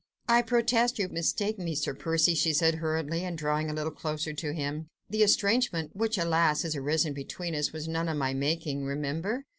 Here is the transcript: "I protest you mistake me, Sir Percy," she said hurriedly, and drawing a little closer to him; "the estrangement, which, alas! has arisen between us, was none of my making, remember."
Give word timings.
"I 0.27 0.41
protest 0.41 0.97
you 0.97 1.07
mistake 1.09 1.59
me, 1.59 1.75
Sir 1.75 1.93
Percy," 1.93 2.33
she 2.33 2.53
said 2.53 2.73
hurriedly, 2.73 3.23
and 3.23 3.37
drawing 3.37 3.69
a 3.69 3.73
little 3.75 3.91
closer 3.91 4.33
to 4.33 4.51
him; 4.51 4.87
"the 5.11 5.21
estrangement, 5.21 5.95
which, 5.95 6.17
alas! 6.17 6.63
has 6.63 6.75
arisen 6.75 7.13
between 7.13 7.53
us, 7.53 7.71
was 7.71 7.87
none 7.87 8.09
of 8.09 8.17
my 8.17 8.33
making, 8.33 8.83
remember." 8.83 9.43